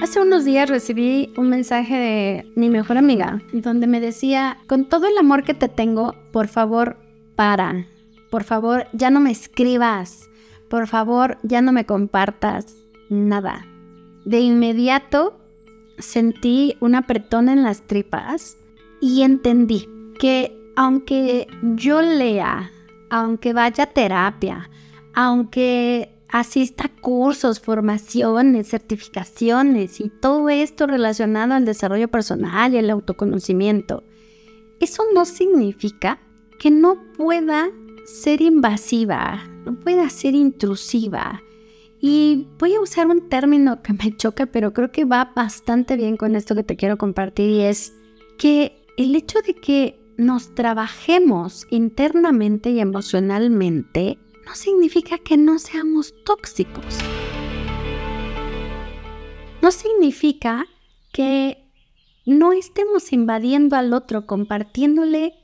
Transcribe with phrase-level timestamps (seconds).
[0.00, 5.08] Hace unos días recibí un mensaje de mi mejor amiga donde me decía, con todo
[5.08, 6.96] el amor que te tengo, por favor,
[7.34, 7.86] para.
[8.30, 10.30] Por favor, ya no me escribas.
[10.70, 12.76] Por favor, ya no me compartas
[13.10, 13.66] nada.
[14.24, 15.40] De inmediato
[15.98, 18.56] sentí un apretón en las tripas
[19.00, 19.88] y entendí
[20.20, 22.70] que aunque yo lea,
[23.10, 24.70] aunque vaya a terapia,
[25.12, 32.90] aunque asista a cursos, formaciones, certificaciones y todo esto relacionado al desarrollo personal y el
[32.90, 34.04] autoconocimiento.
[34.80, 36.20] Eso no significa
[36.58, 37.70] que no pueda
[38.04, 41.42] ser invasiva, no pueda ser intrusiva.
[42.00, 46.16] Y voy a usar un término que me choca, pero creo que va bastante bien
[46.16, 47.92] con esto que te quiero compartir y es
[48.38, 56.14] que el hecho de que nos trabajemos internamente y emocionalmente no significa que no seamos
[56.24, 56.82] tóxicos.
[59.60, 60.66] No significa
[61.12, 61.70] que
[62.24, 65.34] no estemos invadiendo al otro, compartiéndole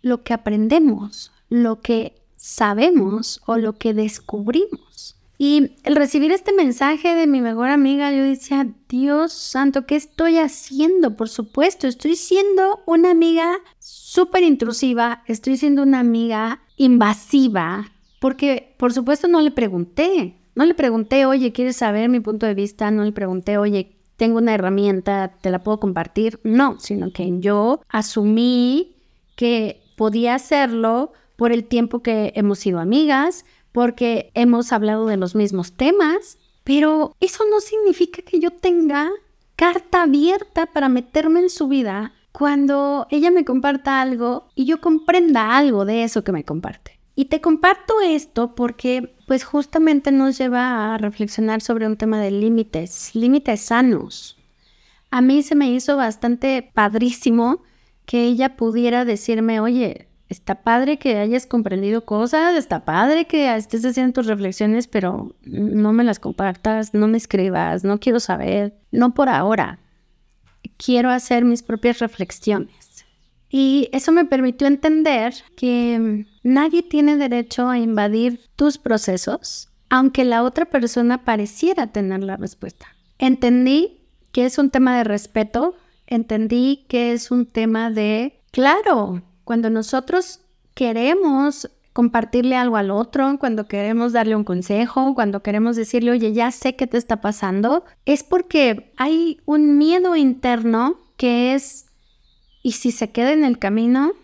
[0.00, 5.16] lo que aprendemos, lo que sabemos o lo que descubrimos.
[5.36, 10.38] Y el recibir este mensaje de mi mejor amiga, yo decía, Dios santo, ¿qué estoy
[10.38, 11.14] haciendo?
[11.14, 17.92] Por supuesto, estoy siendo una amiga súper intrusiva, estoy siendo una amiga invasiva,
[18.26, 20.34] porque, por supuesto, no le pregunté.
[20.56, 22.90] No le pregunté, oye, ¿quieres saber mi punto de vista?
[22.90, 26.40] No le pregunté, oye, tengo una herramienta, ¿te la puedo compartir?
[26.42, 28.96] No, sino que yo asumí
[29.36, 35.36] que podía hacerlo por el tiempo que hemos sido amigas, porque hemos hablado de los
[35.36, 39.08] mismos temas, pero eso no significa que yo tenga
[39.54, 45.56] carta abierta para meterme en su vida cuando ella me comparta algo y yo comprenda
[45.56, 46.95] algo de eso que me comparte.
[47.18, 52.30] Y te comparto esto porque pues justamente nos lleva a reflexionar sobre un tema de
[52.30, 54.36] límites, límites sanos.
[55.10, 57.62] A mí se me hizo bastante padrísimo
[58.04, 63.86] que ella pudiera decirme, oye, está padre que hayas comprendido cosas, está padre que estés
[63.86, 69.14] haciendo tus reflexiones, pero no me las compartas, no me escribas, no quiero saber, no
[69.14, 69.78] por ahora.
[70.76, 72.85] Quiero hacer mis propias reflexiones.
[73.58, 80.42] Y eso me permitió entender que nadie tiene derecho a invadir tus procesos, aunque la
[80.42, 82.88] otra persona pareciera tener la respuesta.
[83.18, 85.74] Entendí que es un tema de respeto,
[86.06, 90.40] entendí que es un tema de, claro, cuando nosotros
[90.74, 96.50] queremos compartirle algo al otro, cuando queremos darle un consejo, cuando queremos decirle, oye, ya
[96.50, 101.85] sé qué te está pasando, es porque hay un miedo interno que es
[102.66, 104.14] y si se queda en el camino,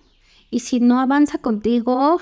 [0.51, 2.21] y si no avanza contigo,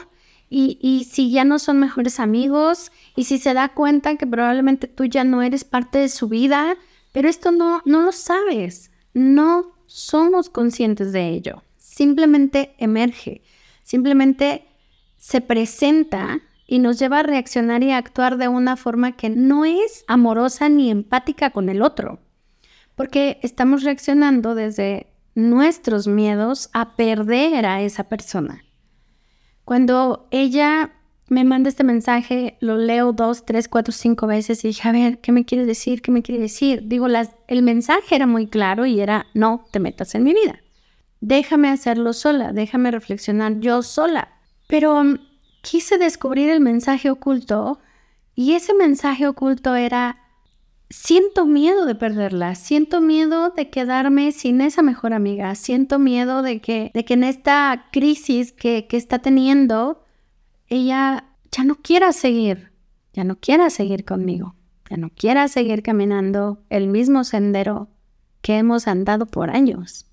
[0.51, 5.07] y, si ya no son mejores amigos, y si se da cuenta que probablemente tú
[5.07, 6.77] ya no eres parte de su vida,
[7.13, 13.41] pero esto no, no lo sabes, no somos conscientes de ello, simplemente emerge,
[13.83, 14.67] simplemente
[15.17, 19.65] se presenta y nos lleva a reaccionar y a actuar de una forma que no
[19.65, 22.19] es amorosa ni empática con el otro,
[22.95, 25.10] porque estamos reaccionando desde
[25.49, 28.65] nuestros miedos a perder a esa persona.
[29.65, 30.93] Cuando ella
[31.31, 35.21] me manda este mensaje, lo leo dos, tres, cuatro, cinco veces y dije, a ver,
[35.21, 36.03] ¿qué me quiere decir?
[36.03, 36.83] ¿Qué me quiere decir?
[36.87, 37.07] Digo,
[37.47, 40.61] el mensaje era muy claro y era, no te metas en mi vida.
[41.21, 44.41] Déjame hacerlo sola, déjame reflexionar yo sola.
[44.67, 45.19] Pero mm,
[45.63, 47.79] quise descubrir el mensaje oculto
[48.35, 50.19] y ese mensaje oculto era,
[50.91, 56.61] siento miedo de perderla, siento miedo de quedarme sin esa mejor amiga, siento miedo de
[56.61, 60.05] que, de que en esta crisis que, que está teniendo,
[60.67, 62.73] ella ya no quiera seguir,
[63.13, 64.57] ya no quiera seguir conmigo,
[64.91, 67.89] ya no quiera seguir caminando el mismo sendero
[68.43, 70.07] que hemos andado por años.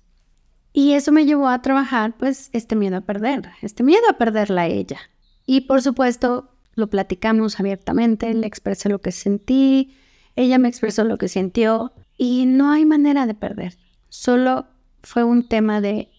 [0.72, 4.62] Y eso me llevó a trabajar, pues, este miedo a perder, este miedo a perderla
[4.62, 4.98] a ella.
[5.44, 9.96] Y por supuesto, lo platicamos abiertamente, le expresé lo que sentí,
[10.38, 13.76] ella me expresó lo que sintió y no hay manera de perder.
[14.08, 14.66] Solo
[15.02, 16.10] fue un tema de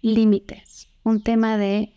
[0.00, 1.92] límites, un tema de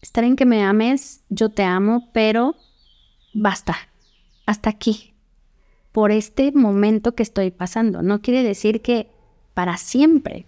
[0.00, 2.54] estar en que me ames, yo te amo, pero
[3.32, 3.76] basta,
[4.46, 5.14] hasta aquí,
[5.90, 8.00] por este momento que estoy pasando.
[8.02, 9.10] No quiere decir que
[9.52, 10.46] para siempre.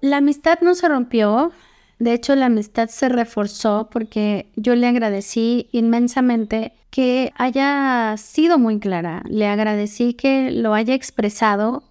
[0.00, 1.52] La amistad no se rompió,
[2.02, 8.80] de hecho, la amistad se reforzó porque yo le agradecí inmensamente que haya sido muy
[8.80, 9.22] clara.
[9.28, 11.84] Le agradecí que lo haya expresado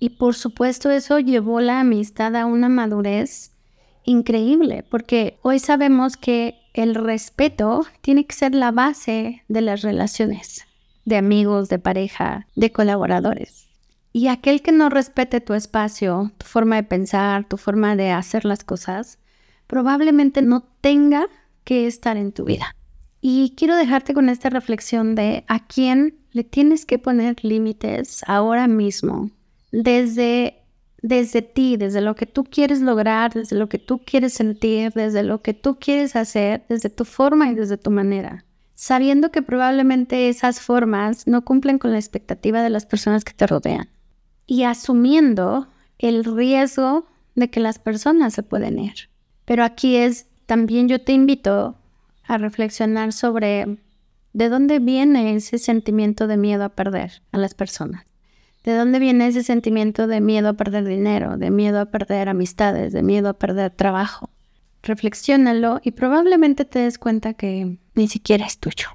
[0.00, 3.52] y por supuesto eso llevó la amistad a una madurez
[4.02, 10.66] increíble porque hoy sabemos que el respeto tiene que ser la base de las relaciones
[11.04, 13.68] de amigos, de pareja, de colaboradores.
[14.12, 18.44] Y aquel que no respete tu espacio, tu forma de pensar, tu forma de hacer
[18.44, 19.20] las cosas,
[19.72, 21.28] probablemente no tenga
[21.64, 22.76] que estar en tu vida.
[23.22, 28.66] Y quiero dejarte con esta reflexión de a quién le tienes que poner límites ahora
[28.66, 29.30] mismo,
[29.70, 30.58] desde,
[31.00, 35.22] desde ti, desde lo que tú quieres lograr, desde lo que tú quieres sentir, desde
[35.22, 40.28] lo que tú quieres hacer, desde tu forma y desde tu manera sabiendo que probablemente
[40.28, 43.88] esas formas no cumplen con la expectativa de las personas que te rodean
[44.46, 49.11] y asumiendo el riesgo de que las personas se pueden ir.
[49.44, 51.76] Pero aquí es, también yo te invito
[52.24, 53.78] a reflexionar sobre
[54.32, 58.04] de dónde viene ese sentimiento de miedo a perder a las personas.
[58.64, 62.92] ¿De dónde viene ese sentimiento de miedo a perder dinero, de miedo a perder amistades,
[62.92, 64.30] de miedo a perder trabajo?
[64.82, 68.88] Reflexiónalo y probablemente te des cuenta que ni siquiera es tuyo.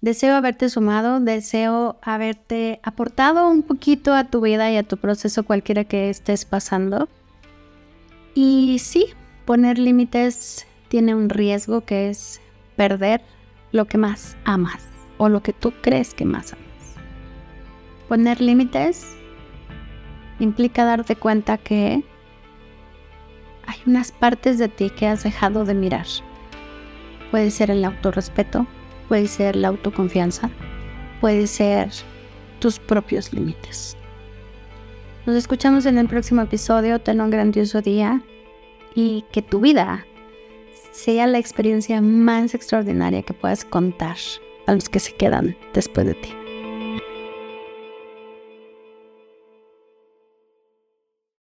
[0.00, 5.44] Deseo haberte sumado, deseo haberte aportado un poquito a tu vida y a tu proceso
[5.44, 7.08] cualquiera que estés pasando.
[8.34, 9.06] Y sí,
[9.44, 12.40] poner límites tiene un riesgo que es
[12.76, 13.22] perder
[13.72, 14.86] lo que más amas
[15.18, 16.64] o lo que tú crees que más amas.
[18.08, 19.16] Poner límites
[20.38, 22.04] implica darte cuenta que
[23.66, 26.06] hay unas partes de ti que has dejado de mirar.
[27.30, 28.66] Puede ser el autorrespeto,
[29.08, 30.50] puede ser la autoconfianza,
[31.20, 31.90] puede ser
[32.60, 33.96] tus propios límites.
[35.26, 37.00] Nos escuchamos en el próximo episodio.
[37.00, 38.22] Ten un grandioso día
[38.94, 40.06] y que tu vida
[40.92, 44.16] sea la experiencia más extraordinaria que puedas contar
[44.66, 46.43] a los que se quedan después de ti.